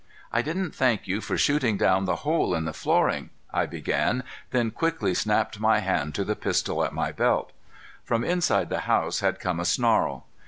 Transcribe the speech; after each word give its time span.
"I 0.33 0.41
didn't 0.41 0.73
thank 0.73 1.07
you 1.07 1.21
for 1.21 1.37
shooting 1.37 1.77
down 1.77 2.05
the 2.05 2.15
hole 2.25 2.55
in 2.55 2.65
the 2.65 2.73
flooring" 2.73 3.29
I 3.53 3.67
began, 3.67 4.23
then 4.49 4.71
quickly 4.71 5.13
snapped 5.13 5.59
my 5.59 5.77
hand 5.77 6.15
to 6.15 6.23
the 6.25 6.35
pistol 6.35 6.83
at 6.83 6.91
my 6.91 7.11
belt. 7.11 7.51
From 8.03 8.23
inside 8.23 8.69
the 8.69 8.79
house 8.89 9.19
had 9.19 9.39
come 9.39 9.59
a 9.59 9.65
snarl! 9.65 10.25